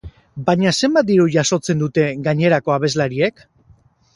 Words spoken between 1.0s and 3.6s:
diru jasotzen dute gainerako abeslariek?